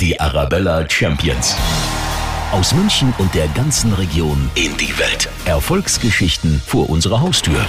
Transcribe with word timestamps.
Die 0.00 0.18
Arabella 0.18 0.88
Champions. 0.88 1.54
Aus 2.52 2.72
München 2.74 3.12
und 3.18 3.34
der 3.34 3.46
ganzen 3.48 3.92
Region 3.92 4.50
in 4.54 4.74
die 4.78 4.98
Welt. 4.98 5.28
Erfolgsgeschichten 5.44 6.62
vor 6.66 6.88
unserer 6.88 7.20
Haustür. 7.20 7.66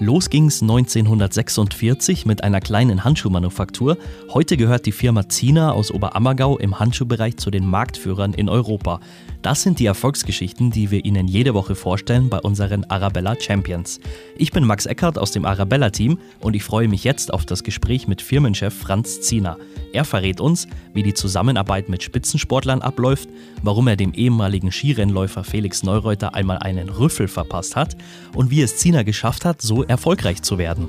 Los 0.00 0.30
ging's 0.30 0.62
1946 0.62 2.24
mit 2.24 2.44
einer 2.44 2.60
kleinen 2.60 3.02
Handschuhmanufaktur. 3.02 3.98
Heute 4.32 4.56
gehört 4.56 4.86
die 4.86 4.92
Firma 4.92 5.28
Zina 5.28 5.72
aus 5.72 5.90
Oberammergau 5.90 6.56
im 6.56 6.78
Handschuhbereich 6.78 7.36
zu 7.36 7.50
den 7.50 7.66
Marktführern 7.66 8.32
in 8.32 8.48
Europa. 8.48 9.00
Das 9.42 9.62
sind 9.62 9.80
die 9.80 9.86
Erfolgsgeschichten, 9.86 10.70
die 10.70 10.92
wir 10.92 11.04
Ihnen 11.04 11.26
jede 11.26 11.52
Woche 11.52 11.74
vorstellen 11.74 12.28
bei 12.28 12.38
unseren 12.38 12.84
Arabella 12.84 13.34
Champions. 13.40 13.98
Ich 14.36 14.52
bin 14.52 14.64
Max 14.64 14.86
Eckert 14.86 15.18
aus 15.18 15.32
dem 15.32 15.44
Arabella-Team 15.44 16.18
und 16.40 16.54
ich 16.54 16.62
freue 16.62 16.86
mich 16.86 17.02
jetzt 17.02 17.32
auf 17.32 17.44
das 17.44 17.64
Gespräch 17.64 18.06
mit 18.06 18.22
Firmenchef 18.22 18.74
Franz 18.74 19.20
Zina. 19.20 19.56
Er 19.92 20.04
verrät 20.04 20.40
uns, 20.40 20.68
wie 20.92 21.02
die 21.02 21.14
Zusammenarbeit 21.14 21.88
mit 21.88 22.02
Spitzensportlern 22.02 22.82
abläuft, 22.82 23.28
warum 23.62 23.88
er 23.88 23.96
dem 23.96 24.12
ehemaligen 24.12 24.70
Skirennläufer 24.70 25.44
Felix 25.44 25.82
Neureuter 25.82 26.34
einmal 26.34 26.58
einen 26.58 26.88
Rüffel 26.88 27.26
verpasst 27.26 27.74
hat 27.74 27.96
und 28.34 28.50
wie 28.50 28.62
es 28.62 28.76
Zina 28.76 29.02
geschafft 29.02 29.44
hat, 29.44 29.62
so 29.62 29.84
erfolgreich 29.88 30.42
zu 30.42 30.58
werden. 30.58 30.88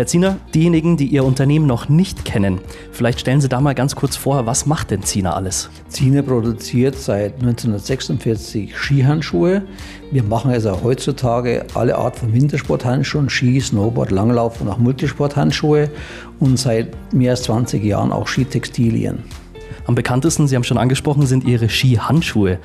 Herr 0.00 0.06
Ziener, 0.06 0.38
diejenigen, 0.54 0.96
die 0.96 1.08
Ihr 1.08 1.24
Unternehmen 1.24 1.66
noch 1.66 1.90
nicht 1.90 2.24
kennen, 2.24 2.60
vielleicht 2.90 3.20
stellen 3.20 3.42
Sie 3.42 3.50
da 3.50 3.60
mal 3.60 3.74
ganz 3.74 3.94
kurz 3.94 4.16
vor, 4.16 4.46
was 4.46 4.64
macht 4.64 4.90
denn 4.90 5.02
Ziener 5.02 5.36
alles? 5.36 5.68
Ziener 5.88 6.22
produziert 6.22 6.96
seit 6.96 7.34
1946 7.34 8.74
Skihandschuhe. 8.74 9.62
Wir 10.10 10.22
machen 10.22 10.52
also 10.52 10.82
heutzutage 10.82 11.66
alle 11.74 11.98
Art 11.98 12.16
von 12.16 12.32
Wintersporthandschuhen, 12.32 13.28
Ski, 13.28 13.60
Snowboard, 13.60 14.10
Langlauf 14.10 14.62
und 14.62 14.68
auch 14.68 14.78
Multisporthandschuhe 14.78 15.90
und 16.38 16.58
seit 16.58 16.96
mehr 17.12 17.32
als 17.32 17.42
20 17.42 17.84
Jahren 17.84 18.10
auch 18.10 18.26
Skitextilien. 18.26 19.18
Am 19.86 19.94
bekanntesten, 19.94 20.48
Sie 20.48 20.56
haben 20.56 20.64
schon 20.64 20.78
angesprochen, 20.78 21.26
sind 21.26 21.44
Ihre 21.44 21.68
Skihandschuhe. 21.68 22.58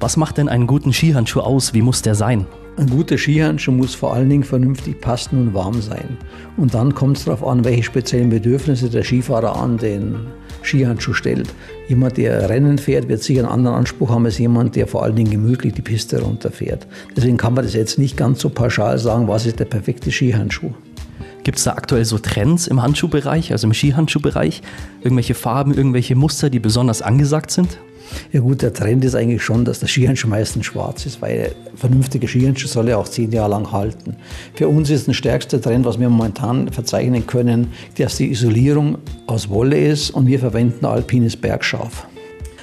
Was 0.00 0.16
macht 0.16 0.38
denn 0.38 0.48
einen 0.48 0.66
guten 0.66 0.92
Skihandschuh 0.92 1.40
aus? 1.40 1.72
Wie 1.72 1.82
muss 1.82 2.02
der 2.02 2.16
sein? 2.16 2.46
Ein 2.80 2.88
guter 2.88 3.18
Skihandschuh 3.18 3.72
muss 3.72 3.94
vor 3.94 4.14
allen 4.14 4.30
Dingen 4.30 4.42
vernünftig 4.42 5.02
passen 5.02 5.38
und 5.38 5.52
warm 5.52 5.82
sein. 5.82 6.16
Und 6.56 6.72
dann 6.72 6.94
kommt 6.94 7.18
es 7.18 7.26
darauf 7.26 7.46
an, 7.46 7.62
welche 7.62 7.82
speziellen 7.82 8.30
Bedürfnisse 8.30 8.88
der 8.88 9.04
Skifahrer 9.04 9.54
an 9.54 9.76
den 9.76 10.16
Skihandschuh 10.62 11.12
stellt. 11.12 11.52
Jemand, 11.88 12.16
der 12.16 12.48
Rennen 12.48 12.78
fährt, 12.78 13.06
wird 13.10 13.22
sicher 13.22 13.40
einen 13.42 13.52
anderen 13.52 13.76
Anspruch 13.76 14.08
haben 14.08 14.24
als 14.24 14.38
jemand, 14.38 14.76
der 14.76 14.86
vor 14.86 15.02
allen 15.02 15.14
Dingen 15.14 15.30
gemütlich 15.30 15.74
die 15.74 15.82
Piste 15.82 16.22
runterfährt. 16.22 16.86
Deswegen 17.14 17.36
kann 17.36 17.52
man 17.52 17.66
das 17.66 17.74
jetzt 17.74 17.98
nicht 17.98 18.16
ganz 18.16 18.40
so 18.40 18.48
pauschal 18.48 18.98
sagen, 18.98 19.28
was 19.28 19.44
ist 19.44 19.60
der 19.60 19.66
perfekte 19.66 20.10
Skihandschuh. 20.10 20.72
Gibt 21.42 21.58
es 21.58 21.64
da 21.64 21.72
aktuell 21.72 22.06
so 22.06 22.16
Trends 22.16 22.66
im 22.66 22.80
Handschuhbereich, 22.80 23.52
also 23.52 23.66
im 23.66 23.74
Skihandschuhbereich? 23.74 24.62
Irgendwelche 25.02 25.34
Farben, 25.34 25.74
irgendwelche 25.74 26.16
Muster, 26.16 26.48
die 26.48 26.60
besonders 26.60 27.02
angesagt 27.02 27.50
sind? 27.50 27.76
Ja 28.32 28.40
gut, 28.40 28.62
der 28.62 28.72
Trend 28.72 29.04
ist 29.04 29.14
eigentlich 29.14 29.42
schon, 29.42 29.64
dass 29.64 29.80
der 29.80 29.88
Skihandschuh 29.88 30.28
meistens 30.28 30.66
schwarz 30.66 31.06
ist, 31.06 31.20
weil 31.22 31.54
ein 31.72 31.76
vernünftiger 31.76 32.28
Skihandschuh 32.28 32.68
soll 32.68 32.88
ja 32.88 32.96
auch 32.96 33.08
zehn 33.08 33.32
Jahre 33.32 33.50
lang 33.50 33.72
halten. 33.72 34.16
Für 34.54 34.68
uns 34.68 34.90
ist 34.90 35.06
der 35.06 35.14
stärkste 35.14 35.60
Trend, 35.60 35.84
was 35.84 35.98
wir 35.98 36.08
momentan 36.08 36.68
verzeichnen 36.68 37.26
können, 37.26 37.72
dass 37.98 38.16
die 38.16 38.30
Isolierung 38.30 38.98
aus 39.26 39.48
Wolle 39.48 39.78
ist 39.78 40.10
und 40.10 40.26
wir 40.26 40.38
verwenden 40.38 40.84
alpines 40.84 41.36
Bergschaf. 41.36 42.06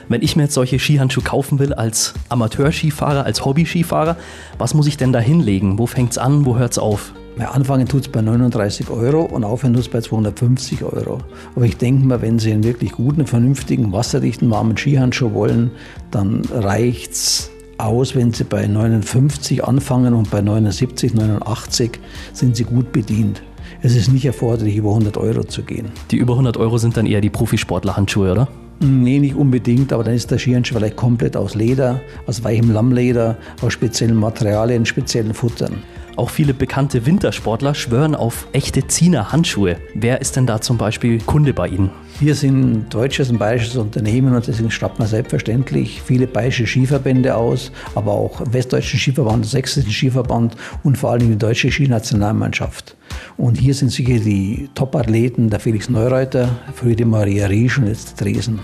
Wenn 0.09 0.21
ich 0.21 0.37
mir 0.37 0.43
jetzt 0.43 0.53
solche 0.53 0.79
Skihandschuhe 0.79 1.23
kaufen 1.23 1.59
will 1.59 1.73
als 1.73 2.13
Amateurskifahrer, 2.29 3.25
als 3.25 3.43
Hobby-Skifahrer, 3.43 4.15
was 4.57 4.73
muss 4.73 4.87
ich 4.87 4.95
denn 4.95 5.11
da 5.11 5.19
hinlegen? 5.19 5.77
Wo 5.77 5.85
fängt 5.85 6.11
es 6.11 6.17
an, 6.17 6.45
wo 6.45 6.57
hört 6.57 6.71
es 6.71 6.77
auf? 6.77 7.13
Ja, 7.39 7.51
anfangen 7.51 7.87
tut 7.87 8.01
es 8.01 8.07
bei 8.07 8.21
39 8.21 8.89
Euro 8.89 9.21
und 9.21 9.43
aufhören 9.43 9.73
tut 9.73 9.83
es 9.83 9.89
bei 9.89 10.01
250 10.01 10.83
Euro. 10.83 11.19
Aber 11.55 11.65
ich 11.65 11.77
denke 11.77 12.05
mal, 12.05 12.21
wenn 12.23 12.39
Sie 12.39 12.51
einen 12.51 12.63
wirklich 12.63 12.93
guten, 12.93 13.27
vernünftigen, 13.27 13.91
wasserdichten, 13.91 14.49
warmen 14.49 14.75
Skihandschuh 14.75 15.33
wollen, 15.33 15.69
dann 16.09 16.41
reicht 16.51 17.11
es 17.11 17.51
aus, 17.77 18.15
wenn 18.15 18.33
Sie 18.33 18.43
bei 18.43 18.65
59 18.65 19.63
anfangen 19.63 20.15
und 20.15 20.31
bei 20.31 20.41
79, 20.41 21.13
89 21.13 21.99
sind 22.33 22.55
Sie 22.55 22.63
gut 22.63 22.91
bedient. 22.91 23.43
Es 23.83 23.95
ist 23.95 24.11
nicht 24.11 24.25
erforderlich, 24.25 24.75
über 24.75 24.89
100 24.89 25.17
Euro 25.17 25.43
zu 25.43 25.61
gehen. 25.61 25.91
Die 26.09 26.17
über 26.17 26.33
100 26.33 26.57
Euro 26.57 26.79
sind 26.79 26.97
dann 26.97 27.05
eher 27.05 27.21
die 27.21 27.29
Profisportler-Handschuhe, 27.29 28.31
oder? 28.31 28.47
Nee, 28.79 29.19
nicht 29.19 29.35
unbedingt, 29.35 29.93
aber 29.93 30.03
dann 30.03 30.15
ist 30.15 30.31
der 30.31 30.39
Skihandschuh 30.39 30.75
vielleicht 30.75 30.95
komplett 30.95 31.37
aus 31.37 31.53
Leder, 31.53 32.01
aus 32.25 32.43
weichem 32.43 32.71
Lammleder, 32.71 33.37
aus 33.61 33.73
speziellen 33.73 34.15
Materialien, 34.15 34.87
speziellen 34.87 35.35
Futtern. 35.35 35.83
Auch 36.17 36.31
viele 36.31 36.55
bekannte 36.55 37.05
Wintersportler 37.05 37.75
schwören 37.75 38.15
auf 38.15 38.47
echte 38.51 38.87
Ziener 38.87 39.31
Handschuhe. 39.31 39.77
Wer 39.93 40.19
ist 40.19 40.35
denn 40.35 40.47
da 40.47 40.59
zum 40.59 40.79
Beispiel 40.79 41.19
Kunde 41.19 41.53
bei 41.53 41.67
Ihnen? 41.67 41.91
Wir 42.19 42.33
sind 42.33 42.59
ein 42.59 42.89
deutsches 42.89 43.29
und 43.29 43.37
bayerisches 43.37 43.75
Unternehmen 43.75 44.35
und 44.35 44.47
deswegen 44.47 44.71
stappt 44.71 44.97
man 44.97 45.07
selbstverständlich 45.07 46.01
viele 46.01 46.25
bayerische 46.25 46.65
Skiverbände 46.65 47.35
aus, 47.35 47.71
aber 47.93 48.13
auch 48.13 48.41
Westdeutschen 48.51 48.99
Skiverband, 48.99 49.45
Sächsischen 49.45 49.91
Skiverband 49.91 50.55
und 50.83 50.97
vor 50.97 51.11
allem 51.11 51.29
die 51.29 51.37
deutsche 51.37 51.69
Skinationalmannschaft. 51.69 52.95
Und 53.37 53.59
hier 53.59 53.75
sind 53.75 53.91
sicher 53.91 54.17
die 54.17 54.69
Top-Athleten, 54.73 55.51
der 55.51 55.59
Felix 55.59 55.87
Neureuter, 55.87 56.49
früher 56.73 56.95
die 56.95 57.05
Maria 57.05 57.45
Riesch 57.45 57.77
und 57.77 57.85
jetzt 57.85 58.19
Dresden. 58.19 58.59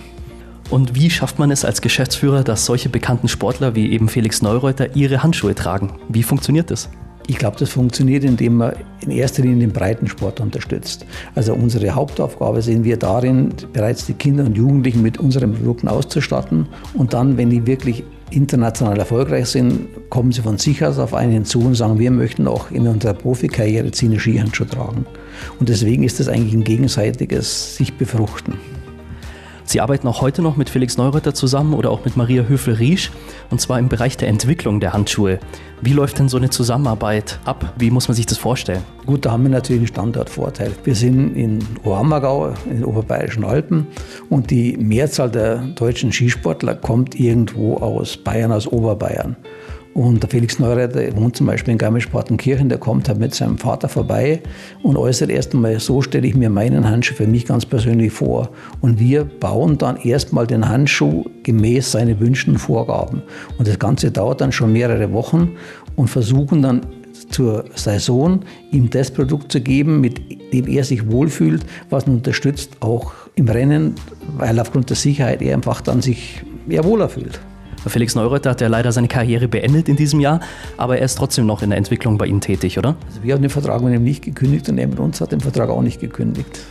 Und 0.72 0.96
wie 0.96 1.12
schafft 1.12 1.38
man 1.38 1.52
es 1.52 1.64
als 1.66 1.81
Geschäftsführer, 1.81 2.44
dass 2.44 2.66
solche 2.66 2.90
bekannten 2.90 3.28
Sportler 3.28 3.75
wie 3.75 3.91
eben 3.91 4.09
Felix 4.09 4.41
Neureuter 4.41 4.96
ihre 4.96 5.22
Handschuhe 5.22 5.53
tragen? 5.53 5.91
Wie 6.09 6.24
funktioniert 6.24 6.72
das? 6.72 6.90
Ich 7.28 7.38
glaube, 7.38 7.57
das 7.57 7.69
funktioniert, 7.69 8.23
indem 8.23 8.57
man 8.57 8.73
in 9.01 9.11
erster 9.11 9.44
Linie 9.44 9.67
den 9.67 9.72
Breitensport 9.72 10.41
unterstützt. 10.41 11.06
Also 11.35 11.53
unsere 11.53 11.91
Hauptaufgabe 11.91 12.61
sehen 12.61 12.84
wir 12.84 12.97
darin, 12.97 13.53
bereits 13.72 14.06
die 14.06 14.13
Kinder 14.13 14.44
und 14.45 14.57
Jugendlichen 14.57 15.01
mit 15.01 15.19
unseren 15.19 15.53
Produkten 15.53 15.88
auszustatten. 15.88 16.67
Und 16.94 17.13
dann, 17.13 17.38
wenn 17.38 17.50
die 17.50 17.66
wirklich 17.66 18.03
international 18.29 18.97
erfolgreich 18.97 19.47
sind, 19.47 19.88
kommen 20.09 20.31
sie 20.31 20.41
von 20.41 20.57
sich 20.57 20.84
aus 20.84 21.00
auf 21.00 21.13
einen 21.13 21.31
hinzu 21.31 21.61
und 21.61 21.75
sagen, 21.75 22.00
wir 22.00 22.11
möchten 22.11 22.47
auch 22.47 22.72
in 22.72 22.88
unserer 22.88 23.13
Profikarriere 23.13 23.91
ziehen 23.91 24.19
Skihandschuhe 24.19 24.67
tragen. 24.67 25.05
Und 25.59 25.69
deswegen 25.69 26.03
ist 26.03 26.19
das 26.19 26.28
eigentlich 26.28 26.53
ein 26.53 26.63
gegenseitiges 26.63 27.78
sich 27.78 27.94
befruchten. 27.94 28.55
Sie 29.73 29.81
arbeiten 29.81 30.07
auch 30.07 30.22
heute 30.22 30.44
noch 30.44 30.56
mit 30.56 30.69
Felix 30.69 30.97
Neureuter 30.97 31.34
zusammen 31.34 31.73
oder 31.73 31.89
auch 31.89 32.06
mit 32.06 32.16
Maria 32.16 32.44
Höfel-Riesch 32.44 33.09
und 33.50 33.59
zwar 33.59 33.79
im 33.79 33.89
Bereich 33.89 34.16
der 34.17 34.28
Entwicklung 34.28 34.79
der 34.79 34.94
Handschuhe. 34.94 35.39
Wie 35.81 35.94
läuft 35.94 36.19
denn 36.19 36.29
so 36.29 36.38
eine 36.38 36.51
Zusammenarbeit 36.51 37.39
ab? 37.44 37.73
Wie 37.79 37.89
muss 37.89 38.07
man 38.07 38.13
sich 38.13 38.28
das 38.28 38.38
vorstellen? 38.38 38.84
Gut, 39.07 39.25
da 39.25 39.31
haben 39.31 39.41
wir 39.41 39.50
natürlich 39.50 39.79
einen 39.79 39.88
Standortvorteil. 39.88 40.73
Wir 40.84 40.94
sind 40.94 41.35
in 41.35 41.57
Oberammergau, 41.84 42.53
in 42.66 42.75
den 42.75 42.85
Oberbayerischen 42.85 43.44
Alpen 43.44 43.88
und 44.29 44.51
die 44.51 44.78
Mehrzahl 44.78 45.31
der 45.31 45.57
deutschen 45.69 46.11
Skisportler 46.11 46.75
kommt 46.75 47.19
irgendwo 47.19 47.78
aus 47.78 48.16
Bayern, 48.16 48.51
aus 48.51 48.67
Oberbayern. 48.67 49.38
Und 49.93 50.23
der 50.23 50.29
Felix 50.29 50.57
Neureiter 50.57 51.15
wohnt 51.15 51.35
zum 51.35 51.45
Beispiel 51.45 51.73
in 51.73 51.77
Garmisch-Partenkirchen, 51.77 52.67
der 52.67 52.79
kommt 52.79 53.07
halt 53.07 53.19
mit 53.19 53.35
seinem 53.35 53.59
Vater 53.59 53.87
vorbei 53.87 54.41
und 54.81 54.97
äußert 54.97 55.29
erst 55.29 55.53
einmal, 55.53 55.79
so 55.79 56.01
stelle 56.01 56.27
ich 56.27 56.35
mir 56.35 56.49
meinen 56.49 56.89
Handschuh 56.89 57.13
für 57.13 57.27
mich 57.27 57.45
ganz 57.45 57.65
persönlich 57.65 58.11
vor. 58.11 58.49
Und 58.81 58.99
wir 58.99 59.23
bauen 59.23 59.77
dann 59.77 59.97
erstmal 59.97 60.47
den 60.47 60.67
Handschuh 60.67 61.25
gemäß 61.43 61.91
seinen 61.91 62.19
Wünschen 62.19 62.53
und 62.53 62.59
Vorgaben. 62.59 63.21
Und 63.59 63.67
das 63.67 63.77
Ganze 63.77 64.09
dauert 64.09 64.41
dann 64.41 64.51
schon 64.51 64.73
mehrere 64.73 65.13
Wochen 65.13 65.51
und 65.95 66.09
versuchen 66.09 66.63
dann 66.63 66.81
zur 67.29 67.65
Saison 67.75 68.39
ihm 68.71 68.89
das 68.89 69.11
Produkt 69.11 69.51
zu 69.51 69.61
geben, 69.61 70.01
mit 70.01 70.19
dem 70.53 70.67
er 70.67 70.83
sich 70.83 71.09
wohlfühlt, 71.11 71.63
was 71.91 72.07
ihn 72.07 72.15
unterstützt, 72.15 72.71
auch 72.79 73.13
im 73.35 73.47
Rennen, 73.47 73.93
weil 74.37 74.59
aufgrund 74.59 74.89
der 74.89 74.97
Sicherheit 74.97 75.41
er 75.43 75.55
einfach 75.55 75.81
dann 75.81 76.01
sich 76.01 76.43
mehr 76.65 76.83
wohler 76.83 77.09
fühlt. 77.09 77.39
Felix 77.89 78.16
Neureuter 78.16 78.51
hat 78.51 78.61
ja 78.61 78.67
leider 78.67 78.91
seine 78.91 79.07
Karriere 79.07 79.47
beendet 79.47 79.89
in 79.89 79.95
diesem 79.95 80.19
Jahr, 80.19 80.39
aber 80.77 80.97
er 80.97 81.05
ist 81.05 81.16
trotzdem 81.16 81.45
noch 81.45 81.61
in 81.61 81.69
der 81.69 81.77
Entwicklung 81.77 82.17
bei 82.17 82.27
Ihnen 82.27 82.41
tätig, 82.41 82.77
oder? 82.77 82.95
Also 83.07 83.23
wir 83.23 83.33
haben 83.33 83.41
den 83.41 83.49
Vertrag 83.49 83.81
mit 83.81 83.94
ihm 83.94 84.03
nicht 84.03 84.23
gekündigt 84.23 84.69
und 84.69 84.77
er 84.77 84.88
mit 84.88 84.99
uns 84.99 85.21
hat 85.21 85.31
den 85.31 85.41
Vertrag 85.41 85.69
auch 85.69 85.81
nicht 85.81 85.99
gekündigt. 85.99 86.61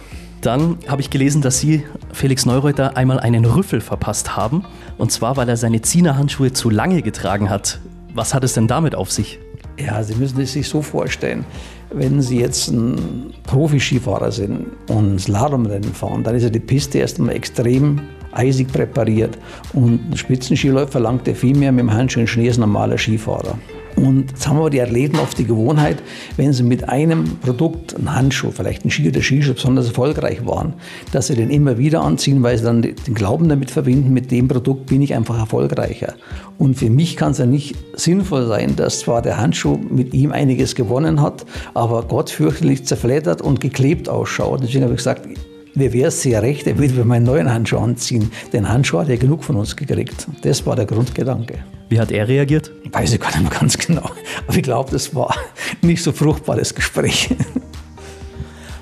Dann 0.42 0.78
habe 0.88 1.00
ich 1.00 1.10
gelesen, 1.10 1.40
dass 1.40 1.60
Sie, 1.60 1.84
Felix 2.12 2.46
Neureuter, 2.46 2.96
einmal 2.96 3.20
einen 3.20 3.44
Rüffel 3.44 3.80
verpasst 3.80 4.36
haben. 4.36 4.64
Und 4.98 5.12
zwar, 5.12 5.36
weil 5.36 5.48
er 5.48 5.56
seine 5.56 5.82
Ziener-Handschuhe 5.82 6.52
zu 6.52 6.68
lange 6.68 7.00
getragen 7.02 7.48
hat. 7.48 7.78
Was 8.12 8.34
hat 8.34 8.42
es 8.42 8.52
denn 8.52 8.66
damit 8.66 8.96
auf 8.96 9.12
sich? 9.12 9.38
Ja, 9.78 10.02
Sie 10.02 10.16
müssen 10.16 10.40
es 10.40 10.52
sich 10.52 10.68
so 10.68 10.82
vorstellen. 10.82 11.44
Wenn 11.92 12.20
Sie 12.20 12.40
jetzt 12.40 12.68
ein 12.68 13.32
Profi-Skifahrer 13.44 14.32
sind 14.32 14.66
und 14.88 15.20
Slalomrennen 15.20 15.94
fahren, 15.94 16.24
dann 16.24 16.34
ist 16.34 16.42
ja 16.42 16.50
die 16.50 16.58
Piste 16.58 16.98
erst 16.98 17.20
einmal 17.20 17.36
extrem 17.36 18.00
eisig 18.32 18.72
präpariert. 18.72 19.38
Und 19.72 20.10
ein 20.10 20.16
Spitzenskiläufer 20.16 21.00
ja 21.00 21.34
viel 21.34 21.56
mehr 21.56 21.72
mit 21.72 21.80
dem 21.80 21.92
Handschuh 21.92 22.20
in 22.20 22.26
Schnee 22.26 22.48
als 22.48 22.58
ein 22.58 22.60
normaler 22.60 22.98
Skifahrer. 22.98 23.58
Und 23.96 24.30
jetzt 24.30 24.48
haben 24.48 24.56
aber 24.56 24.70
die 24.70 24.80
Athleten 24.80 25.18
oft 25.18 25.38
die 25.38 25.44
Gewohnheit, 25.44 26.02
wenn 26.36 26.52
sie 26.52 26.62
mit 26.62 26.88
einem 26.88 27.36
Produkt, 27.38 27.94
ein 27.98 28.14
Handschuh, 28.14 28.50
vielleicht 28.50 28.84
ein 28.84 28.90
Ski 28.90 29.08
oder 29.08 29.22
Skischuh 29.22 29.54
besonders 29.54 29.88
erfolgreich 29.88 30.44
waren, 30.46 30.74
dass 31.12 31.26
sie 31.26 31.34
den 31.34 31.50
immer 31.50 31.78
wieder 31.78 32.02
anziehen, 32.02 32.42
weil 32.42 32.56
sie 32.56 32.64
dann 32.64 32.82
den 32.82 33.14
Glauben 33.14 33.48
damit 33.48 33.70
verbinden, 33.70 34.12
mit 34.12 34.30
dem 34.30 34.48
Produkt 34.48 34.86
bin 34.86 35.02
ich 35.02 35.14
einfach 35.14 35.38
erfolgreicher. 35.38 36.14
Und 36.58 36.78
für 36.78 36.90
mich 36.90 37.16
kann 37.16 37.32
es 37.32 37.38
ja 37.38 37.46
nicht 37.46 37.76
sinnvoll 37.94 38.46
sein, 38.46 38.76
dass 38.76 39.00
zwar 39.00 39.20
der 39.22 39.38
Handschuh 39.38 39.76
mit 39.76 40.14
ihm 40.14 40.32
einiges 40.32 40.74
gewonnen 40.74 41.20
hat, 41.20 41.44
aber 41.74 42.02
Gott 42.04 42.30
fürchterlich 42.30 42.84
zerfleddert 42.84 43.42
und 43.42 43.60
geklebt 43.60 44.08
ausschaut. 44.08 44.62
Deswegen 44.62 44.84
habe 44.84 44.94
ich 44.94 44.98
gesagt, 44.98 45.26
mir 45.74 45.92
wäre 45.92 46.08
es 46.08 46.22
sehr 46.22 46.42
recht, 46.42 46.66
er 46.66 46.78
würde 46.78 46.94
mir 46.94 47.04
meinen 47.04 47.24
neuen 47.24 47.52
Handschuh 47.52 47.78
anziehen. 47.78 48.30
Den 48.52 48.68
Handschuh 48.68 48.98
hat 48.98 49.08
er 49.08 49.16
genug 49.16 49.44
von 49.44 49.56
uns 49.56 49.76
gekriegt. 49.76 50.26
Das 50.42 50.64
war 50.66 50.76
der 50.76 50.86
Grundgedanke. 50.86 51.58
Wie 51.88 52.00
hat 52.00 52.10
er 52.10 52.28
reagiert? 52.28 52.70
Weiß 52.90 53.12
ich 53.12 53.20
gar 53.20 53.30
nicht 53.30 53.42
mehr 53.42 53.58
ganz 53.58 53.76
genau. 53.78 54.10
Aber 54.46 54.56
ich 54.56 54.62
glaube, 54.62 54.90
das 54.90 55.14
war 55.14 55.34
nicht 55.80 56.02
so 56.02 56.12
fruchtbar, 56.12 56.56
das 56.56 56.74
Gespräch. 56.74 57.34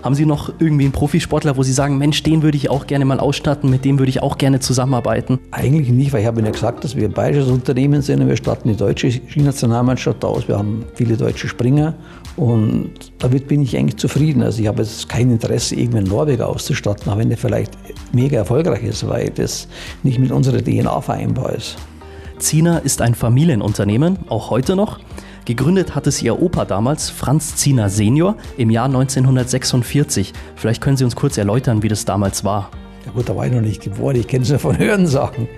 Haben 0.02 0.14
Sie 0.14 0.24
noch 0.24 0.50
irgendwie 0.58 0.84
einen 0.84 0.92
Profisportler, 0.92 1.56
wo 1.58 1.62
Sie 1.62 1.72
sagen, 1.72 1.98
Mensch, 1.98 2.22
den 2.22 2.42
würde 2.42 2.56
ich 2.56 2.70
auch 2.70 2.86
gerne 2.86 3.04
mal 3.04 3.20
ausstatten, 3.20 3.68
mit 3.68 3.84
dem 3.84 3.98
würde 3.98 4.08
ich 4.08 4.22
auch 4.22 4.38
gerne 4.38 4.58
zusammenarbeiten? 4.58 5.38
Eigentlich 5.50 5.90
nicht, 5.90 6.12
weil 6.12 6.22
ich 6.22 6.26
habe 6.26 6.38
Ihnen 6.38 6.46
ja 6.46 6.52
gesagt, 6.52 6.84
dass 6.84 6.96
wir 6.96 7.06
ein 7.06 7.12
bayerisches 7.12 7.50
Unternehmen 7.50 8.00
sind 8.00 8.22
und 8.22 8.28
wir 8.28 8.36
statten 8.36 8.70
die 8.70 8.76
deutsche 8.76 9.10
Skinationalmannschaft 9.10 10.24
aus. 10.24 10.48
Wir 10.48 10.56
haben 10.56 10.86
viele 10.94 11.18
deutsche 11.18 11.48
Springer 11.48 11.94
und 12.36 12.92
damit 13.18 13.46
bin 13.46 13.60
ich 13.60 13.76
eigentlich 13.76 13.98
zufrieden. 13.98 14.42
Also 14.42 14.62
ich 14.62 14.68
habe 14.68 14.82
jetzt 14.82 15.08
kein 15.08 15.30
Interesse, 15.30 15.74
irgendeinen 15.74 16.06
Norweger 16.06 16.48
auszustatten, 16.48 17.12
auch 17.12 17.18
wenn 17.18 17.28
der 17.28 17.36
vielleicht 17.36 17.72
mega 18.12 18.38
erfolgreich 18.38 18.84
ist, 18.84 19.06
weil 19.06 19.28
das 19.28 19.68
nicht 20.02 20.18
mit 20.18 20.32
unserer 20.32 20.62
DNA 20.62 20.98
vereinbar 21.02 21.54
ist. 21.54 21.76
Zina 22.38 22.78
ist 22.78 23.02
ein 23.02 23.14
Familienunternehmen, 23.14 24.18
auch 24.30 24.48
heute 24.48 24.76
noch. 24.76 24.98
Gegründet 25.50 25.96
hat 25.96 26.06
es 26.06 26.22
ihr 26.22 26.40
Opa 26.40 26.64
damals, 26.64 27.10
Franz 27.10 27.56
Ziener 27.56 27.88
Senior, 27.90 28.36
im 28.56 28.70
Jahr 28.70 28.84
1946. 28.84 30.32
Vielleicht 30.54 30.80
können 30.80 30.96
Sie 30.96 31.02
uns 31.02 31.16
kurz 31.16 31.38
erläutern, 31.38 31.82
wie 31.82 31.88
das 31.88 32.04
damals 32.04 32.44
war. 32.44 32.70
Ja 33.04 33.10
gut, 33.10 33.28
da 33.28 33.34
war 33.34 33.46
ich 33.46 33.52
noch 33.52 33.60
nicht 33.60 33.82
geboren, 33.82 34.14
ich 34.14 34.28
kenne 34.28 34.44
es 34.44 34.50
ja 34.50 34.58
von 34.58 34.78
Hörensagen. 34.78 35.48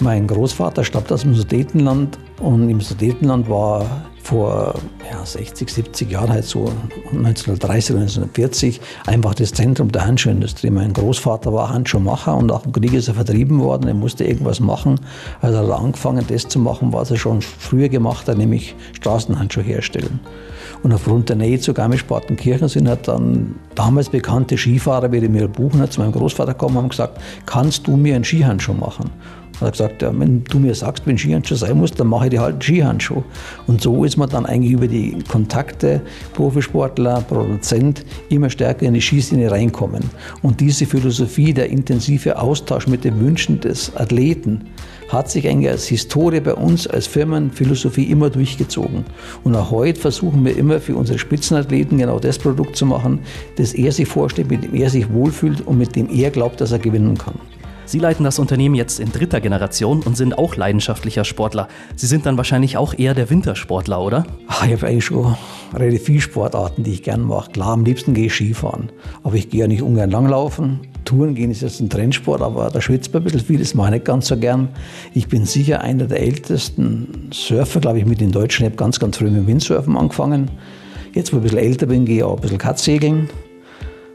Mein 0.00 0.26
Großvater 0.28 0.82
stammt 0.82 1.12
aus 1.12 1.20
dem 1.20 1.34
Sudetenland 1.34 2.18
und 2.40 2.70
im 2.70 2.80
Sudetenland 2.80 3.46
war 3.50 3.84
vor 4.24 4.74
ja, 5.12 5.24
60, 5.24 5.70
70 5.70 6.10
Jahren, 6.10 6.30
halt 6.30 6.46
so 6.46 6.64
1930, 7.12 7.94
1940, 7.94 8.80
einfach 9.06 9.34
das 9.34 9.52
Zentrum 9.52 9.92
der 9.92 10.06
Handschuhindustrie. 10.06 10.70
Mein 10.70 10.94
Großvater 10.94 11.52
war 11.52 11.68
Handschuhmacher 11.68 12.34
und 12.34 12.46
nach 12.46 12.62
dem 12.62 12.72
Krieg 12.72 12.94
ist 12.94 13.08
er 13.08 13.14
vertrieben 13.14 13.60
worden. 13.60 13.86
Er 13.86 13.92
musste 13.92 14.24
irgendwas 14.24 14.60
machen. 14.60 14.98
Also 15.42 15.58
hat 15.58 15.68
er 15.68 15.78
angefangen, 15.78 16.24
das 16.26 16.48
zu 16.48 16.58
machen, 16.58 16.94
was 16.94 17.10
er 17.10 17.18
schon 17.18 17.42
früher 17.42 17.90
gemacht 17.90 18.26
hat, 18.26 18.38
nämlich 18.38 18.74
Straßenhandschuhe 18.94 19.62
herstellen. 19.62 20.20
Und 20.82 20.92
aufgrund 20.92 21.28
der 21.28 21.36
Nähe 21.36 21.60
zu 21.60 21.74
Garmisch-Partenkirchen 21.74 22.68
sind 22.68 22.88
halt 22.88 23.06
dann 23.06 23.56
damals 23.74 24.08
bekannte 24.08 24.56
Skifahrer 24.56 25.12
wie 25.12 25.18
Emil 25.18 25.48
Buchner 25.48 25.90
zu 25.90 26.00
meinem 26.00 26.12
Großvater 26.12 26.52
gekommen 26.52 26.76
und 26.76 26.84
haben 26.84 26.88
gesagt, 26.88 27.20
kannst 27.44 27.86
du 27.86 27.96
mir 27.96 28.14
einen 28.14 28.24
Skihandschuh 28.24 28.72
machen? 28.72 29.10
Er 29.60 29.68
hat 29.68 29.72
gesagt, 29.72 30.02
ja, 30.02 30.12
wenn 30.18 30.42
du 30.44 30.58
mir 30.58 30.74
sagst, 30.74 31.06
wenn 31.06 31.16
Skihandschuh 31.16 31.54
sein 31.54 31.78
muss, 31.78 31.92
dann 31.92 32.08
mache 32.08 32.26
ich 32.26 32.30
dir 32.30 32.40
halt 32.40 32.54
einen 32.54 32.62
Skihandschuh. 32.62 33.22
Und 33.66 33.80
so 33.80 34.04
ist 34.04 34.16
man 34.16 34.28
dann 34.28 34.46
eigentlich 34.46 34.72
über 34.72 34.88
die 34.88 35.16
Kontakte, 35.28 36.00
Profisportler, 36.32 37.20
Produzent, 37.22 38.04
immer 38.30 38.50
stärker 38.50 38.86
in 38.86 38.94
die 38.94 39.00
Skiszene 39.00 39.50
reinkommen. 39.50 40.02
Und 40.42 40.60
diese 40.60 40.86
Philosophie, 40.86 41.54
der 41.54 41.70
intensive 41.70 42.38
Austausch 42.38 42.86
mit 42.88 43.04
den 43.04 43.20
Wünschen 43.20 43.60
des 43.60 43.94
Athleten, 43.96 44.62
hat 45.08 45.30
sich 45.30 45.48
eigentlich 45.48 45.70
als 45.70 45.86
Historie 45.86 46.40
bei 46.40 46.54
uns 46.54 46.86
als 46.86 47.06
Firmenphilosophie 47.06 48.04
immer 48.04 48.30
durchgezogen. 48.30 49.04
Und 49.44 49.54
auch 49.54 49.70
heute 49.70 50.00
versuchen 50.00 50.44
wir 50.44 50.56
immer 50.56 50.80
für 50.80 50.96
unsere 50.96 51.18
Spitzenathleten 51.18 51.98
genau 51.98 52.18
das 52.18 52.38
Produkt 52.38 52.76
zu 52.76 52.86
machen, 52.86 53.20
das 53.56 53.74
er 53.74 53.92
sich 53.92 54.08
vorstellt, 54.08 54.50
mit 54.50 54.64
dem 54.64 54.74
er 54.74 54.90
sich 54.90 55.12
wohlfühlt 55.12 55.60
und 55.60 55.78
mit 55.78 55.94
dem 55.94 56.08
er 56.10 56.30
glaubt, 56.30 56.60
dass 56.60 56.72
er 56.72 56.78
gewinnen 56.78 57.16
kann. 57.16 57.34
Sie 57.86 57.98
leiten 57.98 58.24
das 58.24 58.38
Unternehmen 58.38 58.74
jetzt 58.74 58.98
in 58.98 59.12
dritter 59.12 59.40
Generation 59.40 60.02
und 60.02 60.16
sind 60.16 60.38
auch 60.38 60.56
leidenschaftlicher 60.56 61.24
Sportler. 61.24 61.68
Sie 61.96 62.06
sind 62.06 62.24
dann 62.24 62.38
wahrscheinlich 62.38 62.78
auch 62.78 62.98
eher 62.98 63.14
der 63.14 63.28
Wintersportler, 63.28 64.00
oder? 64.00 64.24
Ach, 64.48 64.64
ich 64.66 64.72
habe 64.72 64.86
eigentlich 64.86 65.04
schon 65.04 65.36
relativ 65.74 66.04
viele 66.04 66.20
Sportarten, 66.22 66.82
die 66.82 66.92
ich 66.92 67.02
gern 67.02 67.20
mache. 67.20 67.50
Klar, 67.52 67.72
am 67.72 67.84
liebsten 67.84 68.14
gehe 68.14 68.26
ich 68.26 68.34
Skifahren. 68.34 68.90
Aber 69.22 69.34
ich 69.34 69.50
gehe 69.50 69.60
ja 69.60 69.66
nicht 69.66 69.82
ungern 69.82 70.10
langlaufen. 70.10 70.80
Touren 71.04 71.34
gehen 71.34 71.50
ist 71.50 71.60
jetzt 71.60 71.80
ein 71.80 71.90
Trendsport, 71.90 72.40
aber 72.40 72.70
da 72.70 72.80
schwitzt 72.80 73.12
man 73.12 73.22
ein 73.22 73.24
bisschen 73.24 73.40
viel, 73.40 73.58
das 73.58 73.74
mache 73.74 73.88
ich 73.88 73.94
nicht 73.94 74.04
ganz 74.06 74.28
so 74.28 74.38
gern. 74.38 74.70
Ich 75.12 75.28
bin 75.28 75.44
sicher 75.44 75.82
einer 75.82 76.06
der 76.06 76.20
ältesten 76.20 77.28
Surfer, 77.32 77.80
glaube 77.80 77.98
ich, 77.98 78.06
mit 78.06 78.22
den 78.22 78.32
Deutschen. 78.32 78.64
Ich 78.64 78.70
habe 78.70 78.76
ganz, 78.76 78.98
ganz 78.98 79.18
früh 79.18 79.26
mit 79.26 79.36
dem 79.36 79.46
Windsurfen 79.46 79.96
angefangen. 79.98 80.50
Jetzt, 81.12 81.32
wo 81.32 81.36
ich 81.36 81.42
ein 81.42 81.44
bisschen 81.44 81.58
älter 81.58 81.86
bin, 81.86 82.06
gehe 82.06 82.16
ich 82.16 82.22
auch 82.24 82.36
ein 82.36 82.40
bisschen 82.40 82.58
Katsegeln 82.58 83.28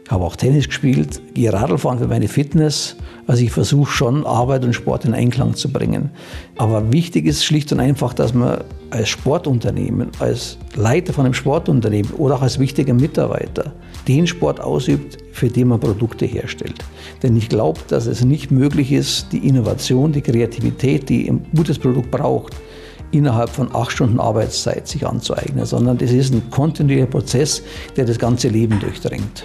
habe 0.10 0.26
auch 0.26 0.36
Tennis 0.36 0.68
gespielt, 0.68 1.22
gehe 1.36 1.54
Radlfahren 1.54 2.00
für 2.00 2.08
meine 2.08 2.28
Fitness. 2.28 2.96
Also 3.28 3.44
ich 3.44 3.52
versuche 3.52 3.92
schon, 3.92 4.26
Arbeit 4.26 4.66
und 4.66 4.74
Sport 4.74 5.06
in 5.06 5.14
Einklang 5.14 5.54
zu 5.54 5.72
bringen. 5.72 6.10
Aber 6.58 6.92
wichtig 6.92 7.28
ist 7.28 7.46
schlicht 7.46 7.72
und 7.72 7.80
einfach, 7.80 8.16
dass 8.16 8.34
man 8.34 8.64
als 8.90 9.08
Sportunternehmen, 9.08 10.10
als 10.18 10.58
Leiter 10.76 11.14
von 11.14 11.26
einem 11.26 11.36
Sportunternehmen 11.36 12.12
oder 12.14 12.36
auch 12.36 12.42
als 12.42 12.58
wichtiger 12.58 12.96
Mitarbeiter 12.96 13.74
den 14.08 14.26
Sport 14.26 14.60
ausübt, 14.60 15.20
für 15.32 15.48
den 15.48 15.68
man 15.68 15.80
Produkte 15.80 16.26
herstellt. 16.26 16.84
Denn 17.22 17.38
ich 17.38 17.48
glaube, 17.48 17.80
dass 17.88 18.08
es 18.08 18.26
nicht 18.26 18.50
möglich 18.50 18.92
ist, 18.92 19.28
die 19.32 19.48
Innovation, 19.48 20.12
die 20.12 20.22
Kreativität, 20.22 21.08
die 21.08 21.30
ein 21.30 21.46
gutes 21.56 21.78
Produkt 21.78 22.10
braucht, 22.10 22.56
innerhalb 23.12 23.52
von 23.52 23.74
acht 23.76 23.92
Stunden 23.92 24.20
Arbeitszeit 24.20 24.88
sich 24.88 25.06
anzueignen, 25.06 25.66
sondern 25.66 26.00
das 26.00 26.12
ist 26.12 26.34
ein 26.34 26.50
kontinuierlicher 26.50 27.12
Prozess, 27.12 27.62
der 27.96 28.06
das 28.06 28.18
ganze 28.18 28.48
Leben 28.48 28.80
durchdringt. 28.80 29.44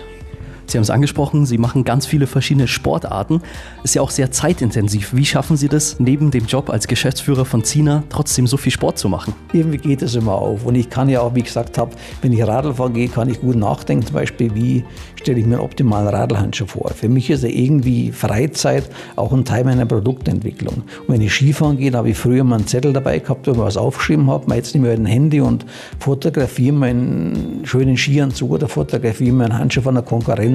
Sie 0.67 0.79
haben 0.79 0.83
es 0.83 0.91
angesprochen, 0.91 1.47
Sie 1.47 1.59
machen 1.59 1.85
ganz 1.85 2.07
viele 2.07 2.27
verschiedene 2.27 2.69
Sportarten. 2.69 3.43
Ist 3.83 3.95
ja 3.95 4.03
auch 4.03 4.11
sehr 4.11 4.31
zeitintensiv. 4.31 5.15
Wie 5.15 5.25
schaffen 5.25 5.57
Sie 5.57 5.69
das, 5.69 6.01
neben 6.01 6.31
dem 6.31 6.47
Job 6.47 6.71
als 6.71 6.89
Geschäftsführer 6.89 7.45
von 7.45 7.65
Zina 7.65 8.03
trotzdem 8.09 8.47
so 8.47 8.57
viel 8.57 8.73
Sport 8.73 8.99
zu 8.99 9.09
machen? 9.09 9.35
Irgendwie 9.53 9.79
geht 9.79 10.03
es 10.03 10.15
immer 10.15 10.35
auf. 10.35 10.65
Und 10.65 10.75
ich 10.75 10.91
kann 10.91 11.09
ja 11.09 11.21
auch, 11.21 11.35
wie 11.35 11.43
gesagt 11.43 11.79
habe, 11.79 11.93
wenn 12.23 12.33
ich 12.33 12.43
Radl 12.47 12.75
fahren 12.75 12.95
gehe, 12.95 13.09
kann 13.09 13.29
ich 13.29 13.41
gut 13.41 13.57
nachdenken. 13.57 14.07
Zum 14.07 14.15
Beispiel, 14.15 14.55
wie 14.55 14.85
stelle 15.25 15.41
ich 15.41 15.47
mir 15.47 15.55
einen 15.55 15.65
optimalen 15.65 16.09
Radlhandschuh 16.09 16.67
vor. 16.67 16.91
Für 16.91 17.09
mich 17.09 17.31
ist 17.31 17.45
ja 17.45 17.49
irgendwie 17.49 18.13
Freizeit 18.13 18.85
auch 19.17 19.33
ein 19.33 19.45
Teil 19.45 19.65
meiner 19.65 19.87
Produktentwicklung. 19.87 20.83
Und 21.07 21.09
wenn 21.09 21.21
ich 21.21 21.33
Skifahren 21.33 21.79
gehe, 21.79 21.93
habe 21.93 22.11
ich 22.11 22.19
früher 22.19 22.45
mal 22.45 22.57
einen 22.57 22.67
Zettel 22.67 22.93
dabei 22.93 23.19
gehabt, 23.21 23.47
wo 23.47 23.53
ich 23.53 23.59
was 23.59 23.77
aufgeschrieben 23.77 24.31
habe. 24.31 24.55
Jetzt 24.55 24.75
nehme 24.75 24.93
ich 24.93 24.99
ein 24.99 25.07
Handy 25.07 25.41
und 25.41 25.65
fotografiere 25.99 26.75
meinen 26.75 27.61
schönen 27.65 27.97
Skianzug 27.97 28.51
oder 28.51 28.69
fotografiere 28.69 29.35
meinen 29.35 29.57
Handschuh 29.57 29.81
von 29.81 29.95
der 29.95 30.05
Konkurrenz 30.05 30.54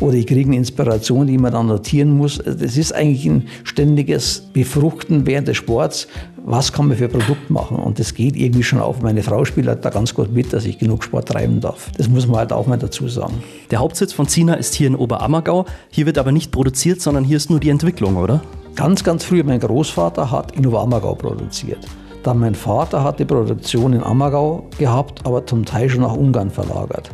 oder 0.00 0.14
ich 0.14 0.26
kriege 0.26 0.48
eine 0.48 0.56
Inspiration, 0.56 1.26
die 1.26 1.38
man 1.38 1.52
dann 1.52 1.66
notieren 1.66 2.16
muss. 2.16 2.38
Das 2.38 2.76
ist 2.76 2.94
eigentlich 2.94 3.26
ein 3.26 3.48
ständiges 3.64 4.40
Befruchten 4.52 5.26
während 5.26 5.48
des 5.48 5.56
Sports. 5.56 6.08
Was 6.46 6.72
kann 6.72 6.88
man 6.88 6.96
für 6.96 7.04
ein 7.04 7.10
Produkt 7.10 7.50
machen? 7.50 7.78
Und 7.78 7.98
das 7.98 8.14
geht 8.14 8.36
irgendwie 8.36 8.62
schon 8.62 8.78
auf. 8.78 9.00
Meine 9.00 9.22
Frau 9.22 9.44
spielt 9.44 9.66
halt 9.66 9.84
da 9.84 9.90
ganz 9.90 10.14
gut 10.14 10.32
mit, 10.32 10.52
dass 10.52 10.66
ich 10.66 10.78
genug 10.78 11.02
Sport 11.02 11.28
treiben 11.28 11.60
darf. 11.60 11.90
Das 11.96 12.08
muss 12.08 12.26
man 12.26 12.36
halt 12.36 12.52
auch 12.52 12.66
mal 12.66 12.76
dazu 12.76 13.08
sagen. 13.08 13.42
Der 13.70 13.78
Hauptsitz 13.78 14.12
von 14.12 14.28
Zina 14.28 14.54
ist 14.54 14.74
hier 14.74 14.88
in 14.88 14.94
Oberammergau. 14.94 15.64
Hier 15.90 16.04
wird 16.04 16.18
aber 16.18 16.32
nicht 16.32 16.52
produziert, 16.52 17.00
sondern 17.00 17.24
hier 17.24 17.38
ist 17.38 17.48
nur 17.48 17.60
die 17.60 17.70
Entwicklung, 17.70 18.16
oder? 18.16 18.42
Ganz, 18.76 19.04
ganz 19.04 19.24
früh, 19.24 19.42
mein 19.42 19.60
Großvater 19.60 20.30
hat 20.30 20.52
in 20.52 20.66
Oberammergau 20.66 21.14
produziert. 21.14 21.86
Dann 22.24 22.38
mein 22.38 22.54
Vater 22.54 23.04
hat 23.04 23.20
die 23.20 23.26
Produktion 23.26 23.92
in 23.92 24.02
Ammergau 24.02 24.68
gehabt, 24.78 25.26
aber 25.26 25.46
zum 25.46 25.64
Teil 25.64 25.90
schon 25.90 26.00
nach 26.00 26.14
Ungarn 26.14 26.50
verlagert. 26.50 27.10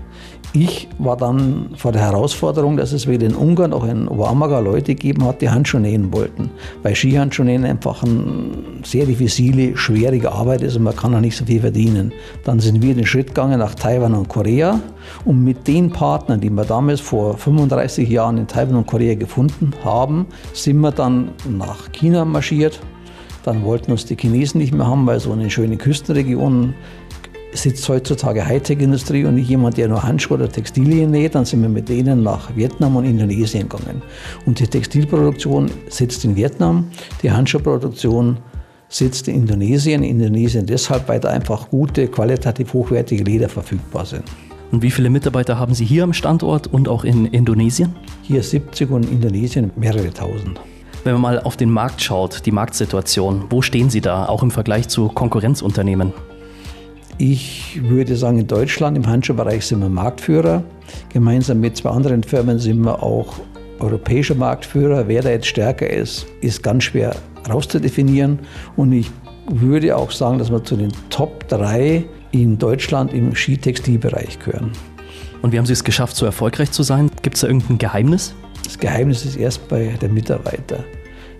Ich 0.52 0.88
war 0.99 1.16
dann 1.16 1.71
vor 1.76 1.92
der 1.92 2.02
Herausforderung, 2.02 2.76
dass 2.76 2.90
es 2.90 3.07
weder 3.07 3.25
in 3.25 3.37
Ungarn 3.37 3.71
noch 3.71 3.87
in 3.87 4.09
Oberammergau 4.09 4.61
Leute 4.61 4.97
gegeben 4.97 5.25
hat, 5.25 5.40
die 5.40 5.49
Handschuhe 5.49 5.80
nähen 5.80 6.12
wollten. 6.12 6.50
Weil 6.83 6.97
Skihandschuhe 6.97 7.47
nähen 7.47 7.64
einfach 7.64 8.02
eine 8.02 8.50
sehr 8.83 9.07
diffizile, 9.07 9.76
schwierige 9.76 10.33
Arbeit 10.33 10.62
ist 10.62 10.75
und 10.76 10.83
man 10.83 10.97
kann 10.97 11.14
auch 11.14 11.21
nicht 11.21 11.37
so 11.37 11.45
viel 11.45 11.61
verdienen. 11.61 12.12
Dann 12.42 12.59
sind 12.59 12.83
wir 12.83 12.95
den 12.95 13.07
Schritt 13.07 13.28
gegangen 13.28 13.61
nach 13.61 13.76
Taiwan 13.76 14.12
und 14.12 14.28
Korea 14.28 14.80
und 15.25 15.45
mit 15.45 15.69
den 15.69 15.90
Partnern, 15.90 16.40
die 16.40 16.50
wir 16.50 16.64
damals 16.64 16.99
vor 16.99 17.38
35 17.38 18.09
Jahren 18.09 18.37
in 18.37 18.49
Taiwan 18.49 18.75
und 18.75 18.88
Korea 18.88 19.14
gefunden 19.14 19.73
haben, 19.85 20.26
sind 20.52 20.80
wir 20.80 20.90
dann 20.90 21.30
nach 21.49 21.92
China 21.92 22.25
marschiert. 22.25 22.80
Dann 23.45 23.64
wollten 23.64 23.92
uns 23.92 24.04
die 24.04 24.16
Chinesen 24.16 24.61
nicht 24.61 24.75
mehr 24.75 24.87
haben, 24.88 25.07
weil 25.07 25.21
so 25.21 25.33
eine 25.33 25.49
schöne 25.49 25.76
Küstenregion 25.76 26.75
sitzt 27.52 27.88
heutzutage 27.88 28.47
Hightech-Industrie 28.47 29.25
und 29.25 29.35
nicht 29.35 29.49
jemand, 29.49 29.76
der 29.76 29.88
nur 29.88 30.02
Handschuhe 30.02 30.38
oder 30.38 30.49
Textilien 30.49 31.11
näht. 31.11 31.35
Dann 31.35 31.45
sind 31.45 31.62
wir 31.62 31.69
mit 31.69 31.88
denen 31.88 32.23
nach 32.23 32.54
Vietnam 32.54 32.97
und 32.97 33.04
Indonesien 33.04 33.69
gegangen. 33.69 34.02
Und 34.47 34.61
die 34.61 34.66
Textilproduktion 34.66 35.71
sitzt 35.88 36.25
in 36.25 36.37
Vietnam, 36.37 36.90
die 37.23 37.30
Handschuhproduktion 37.30 38.38
sitzt 38.88 39.28
in 39.28 39.37
Indonesien. 39.37 40.02
Indonesien 40.02 40.66
deshalb, 40.66 41.09
weil 41.09 41.21
da 41.21 41.28
einfach 41.30 41.71
gute, 41.71 42.09
qualitativ 42.09 42.73
hochwertige 42.73 43.25
Leder 43.25 43.49
verfügbar 43.49 44.04
sind. 44.04 44.25
Und 44.73 44.83
wie 44.83 44.90
viele 44.90 45.11
Mitarbeiter 45.11 45.59
haben 45.59 45.75
Sie 45.75 45.85
hier 45.85 46.04
am 46.04 46.12
Standort 46.12 46.69
und 46.69 46.88
auch 46.88 47.04
in 47.04 47.26
Indonesien? 47.26 47.97
Hier 48.23 48.42
70 48.42 48.90
und 48.90 49.04
in 49.04 49.14
Indonesien 49.14 49.73
mehrere 49.76 50.12
tausend. 50.12 50.61
Wenn 51.02 51.14
man 51.14 51.23
mal 51.23 51.40
auf 51.40 51.57
den 51.57 51.71
Markt 51.71 52.02
schaut, 52.02 52.45
die 52.47 52.52
Marktsituation, 52.52 53.47
wo 53.49 53.62
stehen 53.62 53.90
Sie 53.90 54.00
da, 54.00 54.26
auch 54.26 54.42
im 54.42 54.50
Vergleich 54.50 54.88
zu 54.88 55.09
Konkurrenzunternehmen? 55.09 56.12
Ich 57.23 57.79
würde 57.83 58.17
sagen, 58.17 58.39
in 58.39 58.47
Deutschland 58.47 58.97
im 58.97 59.07
Handschuhbereich 59.07 59.67
sind 59.67 59.81
wir 59.81 59.91
Marktführer. 59.91 60.65
Gemeinsam 61.11 61.61
mit 61.61 61.77
zwei 61.77 61.91
anderen 61.91 62.23
Firmen 62.23 62.59
sind 62.59 62.83
wir 62.83 63.03
auch 63.03 63.35
europäischer 63.79 64.35
Marktführer. 64.35 65.07
Wer 65.07 65.21
da 65.21 65.29
jetzt 65.29 65.47
stärker 65.47 65.91
ist, 65.91 66.25
ist 66.41 66.62
ganz 66.62 66.85
schwer 66.85 67.15
rauszudefinieren. 67.47 68.39
Und 68.75 68.93
ich 68.93 69.11
würde 69.50 69.95
auch 69.99 70.11
sagen, 70.11 70.39
dass 70.39 70.50
wir 70.50 70.65
zu 70.65 70.77
den 70.77 70.93
Top 71.11 71.47
3 71.49 72.07
in 72.31 72.57
Deutschland 72.57 73.12
im 73.12 73.35
Skitextilbereich 73.35 74.39
gehören. 74.39 74.73
Und 75.43 75.53
wie 75.53 75.59
haben 75.59 75.67
Sie 75.67 75.75
es 75.75 75.85
geschafft, 75.85 76.17
so 76.17 76.25
erfolgreich 76.25 76.71
zu 76.71 76.83
sein? 76.83 77.11
Gibt 77.21 77.37
es 77.37 77.43
da 77.43 77.49
irgendein 77.49 77.77
Geheimnis? 77.77 78.35
Das 78.65 78.79
Geheimnis 78.79 79.27
ist 79.27 79.37
erst 79.37 79.69
bei 79.69 79.89
den 80.00 80.15
Mitarbeitern. 80.15 80.85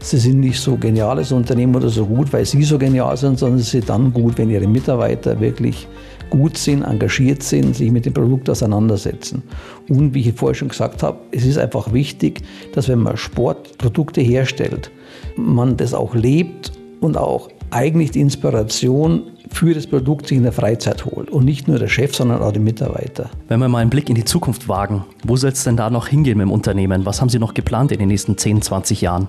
Sie 0.03 0.17
sind 0.17 0.41
nicht 0.41 0.59
so 0.59 0.77
geniales 0.77 1.31
Unternehmen 1.31 1.77
oder 1.77 1.91
so 1.91 2.07
gut, 2.07 2.33
weil 2.33 2.47
sie 2.47 2.63
so 2.63 2.79
genial 2.79 3.17
sind, 3.17 3.39
sondern 3.39 3.59
sie 3.59 3.71
sind 3.71 3.89
dann 3.89 4.13
gut, 4.13 4.39
wenn 4.39 4.49
ihre 4.49 4.67
Mitarbeiter 4.67 5.39
wirklich 5.39 5.87
gut 6.31 6.57
sind, 6.57 6.85
engagiert 6.85 7.43
sind, 7.43 7.77
sich 7.77 7.91
mit 7.91 8.07
dem 8.07 8.15
Produkt 8.15 8.49
auseinandersetzen. 8.49 9.43
Und 9.89 10.15
wie 10.15 10.21
ich 10.21 10.35
vorher 10.35 10.55
schon 10.55 10.69
gesagt 10.69 11.03
habe, 11.03 11.19
es 11.33 11.45
ist 11.45 11.59
einfach 11.59 11.93
wichtig, 11.93 12.43
dass 12.73 12.89
wenn 12.89 13.01
man 13.01 13.17
Sportprodukte 13.17 14.21
herstellt, 14.23 14.91
man 15.37 15.77
das 15.77 15.93
auch 15.93 16.15
lebt 16.15 16.73
und 17.01 17.17
auch 17.17 17.51
eigentlich 17.71 18.11
die 18.13 18.21
Inspiration 18.21 19.25
für 19.51 19.75
das 19.75 19.87
Produkt 19.87 20.29
sich 20.29 20.39
in 20.39 20.45
der 20.45 20.53
Freizeit 20.53 21.05
holt. 21.05 21.31
Und 21.31 21.45
nicht 21.45 21.69
nur 21.69 21.79
der 21.79 21.89
Chef, 21.89 22.15
sondern 22.15 22.41
auch 22.43 22.53
die 22.53 22.61
Mitarbeiter. 22.61 23.31
Wenn 23.49 23.61
wir 23.61 23.69
mal 23.69 23.79
einen 23.79 23.91
Blick 23.91 24.09
in 24.09 24.15
die 24.15 24.25
Zukunft 24.25 24.69
wagen, 24.69 25.05
wo 25.25 25.37
soll 25.37 25.51
es 25.51 25.65
denn 25.65 25.77
da 25.77 25.91
noch 25.91 26.09
hingehen 26.09 26.39
mit 26.39 26.47
dem 26.47 26.53
Unternehmen? 26.53 27.05
Was 27.05 27.21
haben 27.21 27.29
Sie 27.29 27.39
noch 27.39 27.55
geplant 27.55 27.93
in 27.93 27.99
den 27.99 28.09
nächsten 28.09 28.39
10, 28.39 28.63
20 28.63 29.01
Jahren? 29.01 29.29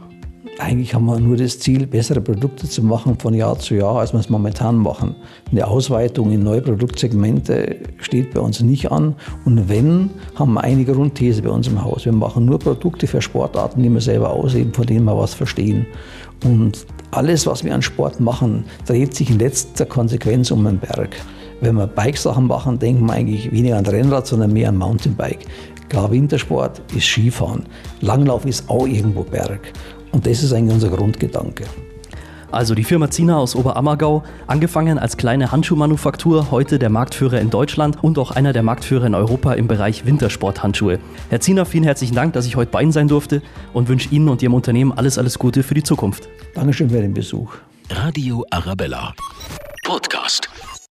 Eigentlich 0.60 0.94
haben 0.94 1.06
wir 1.06 1.20
nur 1.20 1.38
das 1.38 1.60
Ziel, 1.60 1.88
bessere 1.88 2.22
Produkte 2.22 2.68
zu 2.68 2.84
machen 2.84 3.18
von 3.18 3.34
Jahr 3.34 3.58
zu 3.58 3.74
Jahr, 3.74 3.96
als 3.96 4.14
wir 4.14 4.20
es 4.20 4.30
momentan 4.30 4.78
machen. 4.78 5.16
Eine 5.52 5.66
Ausweitung 5.66 6.32
in 6.32 6.44
neue 6.44 6.62
Produktsegmente 6.62 7.78
steht 8.00 8.34
bei 8.34 8.42
uns 8.42 8.62
nicht 8.62 8.92
an. 8.92 9.16
Und 9.46 9.70
wenn, 9.70 10.12
haben 10.36 10.54
wir 10.54 10.64
eine 10.64 10.86
Grundthese 10.86 11.42
bei 11.42 11.50
uns 11.50 11.68
im 11.68 11.84
Haus. 11.84 12.06
Wir 12.06 12.12
machen 12.12 12.46
nur 12.46 12.60
Produkte 12.60 13.08
für 13.08 13.22
Sportarten, 13.22 13.82
die 13.82 13.90
wir 13.90 14.02
selber 14.02 14.32
ausheben, 14.32 14.74
von 14.74 14.86
denen 14.86 15.06
wir 15.06 15.18
was 15.18 15.34
verstehen. 15.34 15.88
Und 16.44 16.86
alles, 17.12 17.48
was 17.48 17.64
wir 17.64 17.74
an 17.74 17.82
Sport 17.82 18.20
machen, 18.20 18.66
dreht 18.86 19.16
sich 19.16 19.30
in 19.30 19.40
letzter 19.40 19.86
Konsequenz 19.86 20.52
um 20.52 20.64
den 20.64 20.80
Berg. 20.80 21.16
Wenn 21.62 21.76
wir 21.76 21.88
Bikesachen 21.88 22.48
machen, 22.48 22.78
denken 22.78 23.06
wir 23.06 23.14
eigentlich 23.14 23.52
weniger 23.52 23.78
an 23.78 23.86
Rennrad, 23.86 24.28
sondern 24.28 24.54
mehr 24.54 24.70
an 24.70 24.78
Mountainbike. 24.78 25.46
Klar, 25.90 26.12
Wintersport 26.12 26.82
ist 26.96 27.06
Skifahren. 27.06 27.64
Langlauf 28.00 28.46
ist 28.46 28.70
auch 28.70 28.88
irgendwo 28.88 29.24
Berg. 29.24 29.74
Und 30.12 30.26
das 30.26 30.44
ist 30.44 30.54
eigentlich 30.54 30.74
unser 30.74 30.90
Grundgedanke. 30.90 31.66
Also 32.52 32.76
die 32.76 32.84
Firma 32.84 33.10
Zina 33.10 33.38
aus 33.38 33.56
Oberammergau, 33.56 34.24
angefangen 34.46 35.00
als 35.00 35.16
kleine 35.16 35.54
Handschuhmanufaktur, 35.54 36.52
heute 36.52 36.80
der 36.80 36.90
Marktführer 36.90 37.40
in 37.40 37.50
Deutschland 37.50 38.04
und 38.04 38.20
auch 38.20 38.32
einer 38.32 38.52
der 38.52 38.62
Marktführer 38.62 39.06
in 39.06 39.16
Europa 39.16 39.54
im 39.54 39.70
Bereich 39.70 40.06
Wintersporthandschuhe. 40.06 41.00
Herr 41.30 41.40
Zina, 41.40 41.64
vielen 41.64 41.86
herzlichen 41.86 42.16
Dank, 42.16 42.34
dass 42.34 42.46
ich 42.46 42.58
heute 42.58 42.72
bei 42.72 42.82
Ihnen 42.82 42.92
sein 42.92 43.08
durfte 43.08 43.42
und 43.72 43.88
wünsche 43.88 44.10
Ihnen 44.10 44.28
und 44.28 44.42
Ihrem 44.44 44.54
Unternehmen 44.54 44.92
alles, 44.92 45.18
alles 45.18 45.40
Gute 45.40 45.64
für 45.64 45.76
die 45.76 45.84
Zukunft. 45.84 46.28
Dankeschön 46.54 46.90
für 46.90 47.02
den 47.02 47.14
Besuch. 47.14 47.54
Radio 47.90 48.46
Arabella. 48.50 49.14